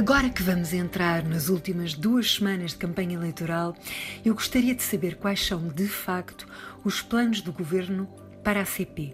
Agora 0.00 0.30
que 0.30 0.42
vamos 0.42 0.72
entrar 0.72 1.22
nas 1.22 1.50
últimas 1.50 1.92
duas 1.92 2.36
semanas 2.36 2.70
de 2.70 2.78
campanha 2.78 3.16
eleitoral, 3.16 3.76
eu 4.24 4.32
gostaria 4.32 4.74
de 4.74 4.82
saber 4.82 5.16
quais 5.16 5.44
são, 5.44 5.68
de 5.68 5.86
facto, 5.86 6.48
os 6.82 7.02
planos 7.02 7.42
do 7.42 7.52
governo 7.52 8.06
para 8.42 8.62
a 8.62 8.64
CP. 8.64 9.12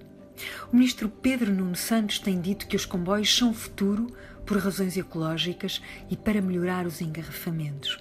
O 0.72 0.77
ministro 0.77 1.09
Pedro 1.09 1.53
Nuno 1.53 1.75
Santos 1.75 2.21
tem 2.21 2.41
dito 2.41 2.69
que 2.69 2.77
os 2.77 2.87
comboios 2.87 3.37
são 3.37 3.53
futuro 3.53 4.07
por 4.46 4.59
razões 4.59 4.96
ecológicas 4.96 5.83
e 6.09 6.17
para 6.17 6.41
melhorar 6.41 6.87
os 6.87 7.01
engarrafamentos. 7.01 7.99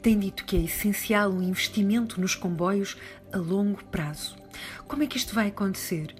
Tem 0.00 0.16
dito 0.16 0.44
que 0.44 0.56
é 0.56 0.60
essencial 0.60 1.32
um 1.32 1.42
investimento 1.42 2.20
nos 2.20 2.36
comboios 2.36 2.96
a 3.32 3.36
longo 3.38 3.82
prazo. 3.86 4.36
Como 4.86 5.02
é 5.02 5.08
que 5.08 5.16
isto 5.16 5.34
vai 5.34 5.48
acontecer? 5.48 6.14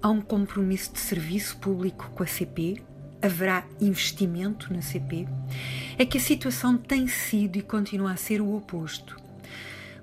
Há 0.00 0.08
um 0.08 0.22
compromisso 0.22 0.94
de 0.94 0.98
serviço 0.98 1.58
público 1.58 2.10
com 2.14 2.22
a 2.22 2.26
CP? 2.26 2.82
Haverá 3.20 3.64
investimento 3.80 4.72
na 4.72 4.80
CP? 4.80 5.26
É 5.98 6.04
que 6.04 6.18
a 6.18 6.20
situação 6.20 6.76
tem 6.76 7.08
sido 7.08 7.56
e 7.56 7.62
continua 7.62 8.12
a 8.12 8.16
ser 8.16 8.40
o 8.40 8.54
oposto. 8.54 9.16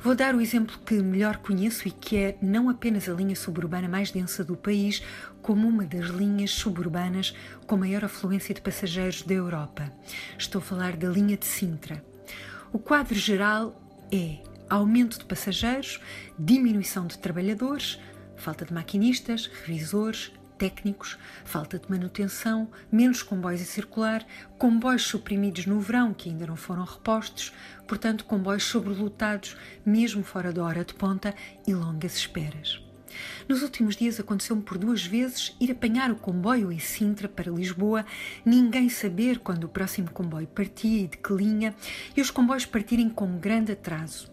Vou 0.05 0.13
dar 0.13 0.35
o 0.35 0.41
exemplo 0.41 0.77
que 0.85 0.95
melhor 1.01 1.37
conheço 1.37 1.87
e 1.87 1.91
que 1.91 2.17
é 2.17 2.37
não 2.41 2.69
apenas 2.69 3.09
a 3.09 3.13
linha 3.13 3.35
suburbana 3.35 3.87
mais 3.87 4.11
densa 4.11 4.43
do 4.43 4.55
país, 4.55 5.01
como 5.41 5.67
uma 5.67 5.85
das 5.85 6.07
linhas 6.09 6.51
suburbanas 6.51 7.33
com 7.65 7.77
maior 7.77 8.05
afluência 8.05 8.53
de 8.53 8.61
passageiros 8.61 9.23
da 9.23 9.33
Europa. 9.33 9.91
Estou 10.37 10.59
a 10.59 10.63
falar 10.63 10.95
da 10.95 11.07
linha 11.07 11.37
de 11.37 11.45
Sintra. 11.45 12.03
O 12.71 12.77
quadro 12.77 13.15
geral 13.15 13.81
é 14.11 14.37
aumento 14.69 15.17
de 15.17 15.25
passageiros, 15.25 15.99
diminuição 16.37 17.07
de 17.07 17.17
trabalhadores, 17.17 17.99
falta 18.35 18.65
de 18.65 18.73
maquinistas, 18.73 19.49
revisores, 19.65 20.31
técnicos, 20.57 21.17
falta 21.43 21.79
de 21.79 21.89
manutenção, 21.89 22.69
menos 22.91 23.23
comboios 23.23 23.61
a 23.61 23.65
circular, 23.65 24.25
comboios 24.57 25.03
suprimidos 25.03 25.65
no 25.65 25.79
verão 25.79 26.13
que 26.13 26.29
ainda 26.29 26.47
não 26.47 26.55
foram 26.55 26.83
repostos, 26.83 27.53
portanto, 27.87 28.25
comboios 28.25 28.63
sobrelotados, 28.63 29.57
mesmo 29.85 30.23
fora 30.23 30.51
da 30.51 30.63
hora 30.63 30.85
de 30.85 30.93
ponta 30.93 31.33
e 31.67 31.73
longas 31.73 32.15
esperas. 32.15 32.84
Nos 33.47 33.61
últimos 33.61 33.95
dias 33.95 34.19
aconteceu-me 34.19 34.63
por 34.63 34.75
duas 34.75 35.05
vezes 35.05 35.55
ir 35.59 35.71
apanhar 35.71 36.09
o 36.09 36.15
comboio 36.15 36.71
em 36.71 36.79
Sintra 36.79 37.29
para 37.29 37.51
Lisboa, 37.51 38.03
ninguém 38.43 38.89
saber 38.89 39.37
quando 39.37 39.65
o 39.65 39.69
próximo 39.69 40.09
comboio 40.09 40.47
partia 40.47 41.03
e 41.03 41.07
de 41.07 41.17
que 41.17 41.31
linha, 41.31 41.75
e 42.17 42.21
os 42.21 42.31
comboios 42.31 42.65
partirem 42.65 43.07
com 43.07 43.37
grande 43.37 43.73
atraso. 43.73 44.31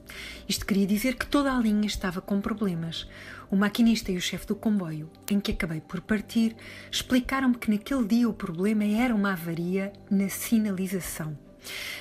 Isto 0.48 0.64
queria 0.64 0.86
dizer 0.86 1.16
que 1.16 1.26
toda 1.26 1.54
a 1.54 1.60
linha 1.60 1.86
estava 1.86 2.22
com 2.22 2.40
problemas. 2.40 3.06
O 3.50 3.56
maquinista 3.56 4.10
e 4.10 4.16
o 4.16 4.20
chefe 4.20 4.46
do 4.46 4.56
comboio, 4.56 5.10
em 5.30 5.38
que 5.38 5.52
acabei 5.52 5.82
por 5.82 6.00
partir, 6.00 6.56
explicaram-me 6.90 7.58
que 7.58 7.70
naquele 7.70 8.06
dia 8.06 8.28
o 8.28 8.32
problema 8.32 8.84
era 8.84 9.14
uma 9.14 9.32
avaria 9.32 9.92
na 10.10 10.30
sinalização. 10.30 11.36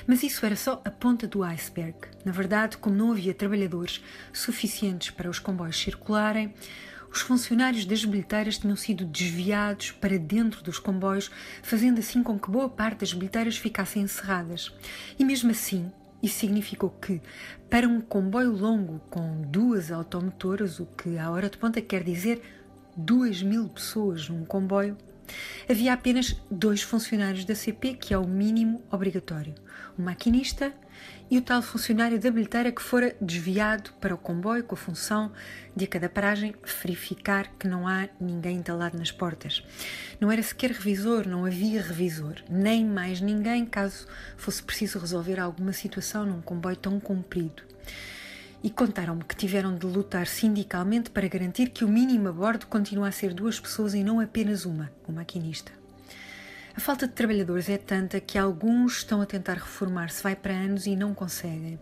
Mas 0.06 0.22
isso 0.22 0.44
era 0.44 0.56
só 0.56 0.80
a 0.84 0.90
ponta 0.90 1.26
do 1.28 1.44
iceberg. 1.44 1.94
Na 2.24 2.32
verdade, 2.32 2.78
como 2.78 2.96
não 2.96 3.12
havia 3.12 3.34
trabalhadores 3.34 4.02
suficientes 4.32 5.10
para 5.10 5.30
os 5.30 5.38
comboios 5.38 5.78
circularem, 5.78 6.52
os 7.12 7.20
funcionários 7.20 7.84
das 7.84 8.04
bilheteiras 8.04 8.56
tinham 8.56 8.74
sido 8.74 9.04
desviados 9.04 9.92
para 9.92 10.18
dentro 10.18 10.62
dos 10.62 10.78
comboios, 10.78 11.30
fazendo 11.62 11.98
assim 11.98 12.22
com 12.22 12.38
que 12.38 12.50
boa 12.50 12.70
parte 12.70 13.00
das 13.00 13.12
bilheteiras 13.12 13.58
ficassem 13.58 14.02
encerradas. 14.02 14.72
E 15.18 15.24
mesmo 15.24 15.50
assim, 15.50 15.92
isso 16.22 16.38
significou 16.38 16.88
que, 16.88 17.20
para 17.68 17.86
um 17.86 18.00
comboio 18.00 18.52
longo 18.52 18.98
com 19.10 19.42
duas 19.42 19.92
automotoras, 19.92 20.80
o 20.80 20.86
que 20.86 21.18
à 21.18 21.30
hora 21.30 21.50
de 21.50 21.58
ponta 21.58 21.82
quer 21.82 22.02
dizer 22.02 22.40
duas 22.96 23.42
mil 23.42 23.68
pessoas 23.68 24.28
num 24.28 24.44
comboio, 24.46 24.96
Havia 25.68 25.92
apenas 25.92 26.36
dois 26.50 26.82
funcionários 26.82 27.44
da 27.44 27.54
CP, 27.54 27.94
que 27.94 28.12
é 28.12 28.18
o 28.18 28.26
mínimo 28.26 28.82
obrigatório: 28.90 29.54
o 29.98 30.02
maquinista 30.02 30.72
e 31.30 31.38
o 31.38 31.42
tal 31.42 31.62
funcionário 31.62 32.20
da 32.20 32.30
bilheteira 32.30 32.70
que 32.70 32.82
fora 32.82 33.16
desviado 33.20 33.90
para 34.00 34.14
o 34.14 34.18
comboio 34.18 34.64
com 34.64 34.74
a 34.74 34.78
função 34.78 35.32
de 35.74 35.84
a 35.84 35.88
cada 35.88 36.08
paragem 36.08 36.54
verificar 36.82 37.50
que 37.58 37.66
não 37.66 37.88
há 37.88 38.08
ninguém 38.20 38.58
entalado 38.58 38.98
nas 38.98 39.10
portas. 39.10 39.64
Não 40.20 40.30
era 40.30 40.42
sequer 40.42 40.72
revisor, 40.72 41.26
não 41.26 41.46
havia 41.46 41.80
revisor, 41.80 42.34
nem 42.50 42.84
mais 42.84 43.20
ninguém 43.20 43.64
caso 43.64 44.06
fosse 44.36 44.62
preciso 44.62 44.98
resolver 44.98 45.40
alguma 45.40 45.72
situação 45.72 46.26
num 46.26 46.42
comboio 46.42 46.76
tão 46.76 47.00
comprido 47.00 47.62
e 48.62 48.70
contaram-me 48.70 49.24
que 49.24 49.36
tiveram 49.36 49.76
de 49.76 49.86
lutar 49.86 50.26
sindicalmente 50.26 51.10
para 51.10 51.28
garantir 51.28 51.70
que 51.70 51.84
o 51.84 51.88
mínimo 51.88 52.28
a 52.28 52.32
bordo 52.32 52.66
continua 52.66 53.08
a 53.08 53.12
ser 53.12 53.34
duas 53.34 53.58
pessoas 53.58 53.94
e 53.94 54.04
não 54.04 54.20
apenas 54.20 54.64
uma, 54.64 54.92
o 55.06 55.12
maquinista. 55.12 55.72
A 56.74 56.80
falta 56.80 57.06
de 57.06 57.12
trabalhadores 57.12 57.68
é 57.68 57.76
tanta 57.76 58.20
que 58.20 58.38
alguns 58.38 58.98
estão 58.98 59.20
a 59.20 59.26
tentar 59.26 59.54
reformar-se 59.54 60.22
vai 60.22 60.34
para 60.34 60.54
anos 60.54 60.86
e 60.86 60.96
não 60.96 61.12
conseguem. 61.12 61.78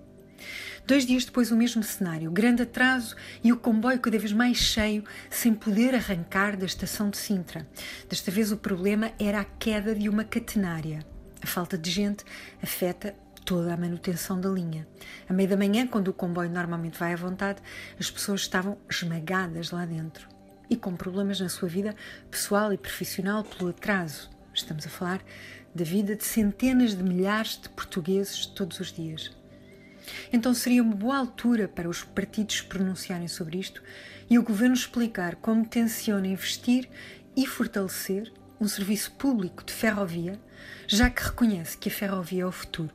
Dois 0.87 1.07
dias 1.07 1.25
depois, 1.25 1.53
o 1.53 1.57
mesmo 1.57 1.83
cenário: 1.83 2.31
grande 2.31 2.63
atraso 2.63 3.15
e 3.45 3.53
o 3.53 3.57
comboio 3.57 4.01
cada 4.01 4.19
vez 4.19 4.33
mais 4.33 4.57
cheio, 4.57 5.05
sem 5.29 5.55
poder 5.55 5.95
arrancar 5.95 6.57
da 6.57 6.67
estação 6.67 7.11
de 7.11 7.19
Sintra. 7.19 7.67
Desta 8.09 8.31
vez, 8.31 8.51
o 8.51 8.57
problema 8.57 9.13
era 9.19 9.41
a 9.41 9.45
queda 9.45 9.95
de 9.95 10.09
uma 10.09 10.25
catenária. 10.25 11.05
A 11.43 11.47
falta 11.47 11.79
de 11.79 11.91
gente 11.91 12.25
afeta 12.63 13.15
toda 13.51 13.75
a 13.75 13.77
manutenção 13.77 14.41
da 14.41 14.49
linha. 14.49 14.87
À 15.29 15.33
meia 15.33 15.49
da 15.49 15.57
manhã, 15.57 15.85
quando 15.85 16.07
o 16.07 16.13
comboio 16.13 16.49
normalmente 16.49 16.97
vai 16.97 17.15
à 17.15 17.17
vontade, 17.17 17.61
as 17.99 18.09
pessoas 18.09 18.43
estavam 18.43 18.79
esmagadas 18.89 19.73
lá 19.73 19.85
dentro 19.85 20.29
e 20.71 20.77
com 20.77 20.95
problemas 20.95 21.41
na 21.41 21.49
sua 21.49 21.69
vida 21.69 21.97
pessoal 22.31 22.73
e 22.73 22.79
profissional 22.79 23.43
pelo 23.43 23.71
atraso. 23.71 24.31
Estamos 24.55 24.87
a 24.87 24.89
falar 24.89 25.21
da 25.75 25.83
vida 25.83 26.15
de 26.15 26.23
centenas 26.23 26.97
de 26.97 27.03
milhares 27.03 27.61
de 27.61 27.69
portugueses 27.71 28.47
todos 28.47 28.79
os 28.79 28.93
dias. 28.93 29.37
Então 30.33 30.55
seria 30.55 30.81
uma 30.81 30.95
boa 30.95 31.19
altura 31.19 31.67
para 31.67 31.89
os 31.89 32.05
partidos 32.05 32.61
pronunciarem 32.61 33.27
sobre 33.27 33.59
isto 33.59 33.83
e 34.31 34.39
o 34.39 34.45
governo 34.45 34.77
explicar 34.77 35.35
como 35.35 35.67
tenciona 35.67 36.29
investir 36.29 36.89
e 37.37 37.49
fortalecer 37.49 38.33
um 38.61 38.69
serviço 38.69 39.11
público 39.11 39.65
de 39.65 39.73
ferrovia, 39.73 40.39
já 40.87 41.11
que 41.11 41.25
reconhece 41.25 41.77
que 41.77 41.89
a 41.89 41.93
ferrovia 41.93 42.45
é 42.45 42.47
o 42.47 42.53
futuro. 42.53 42.93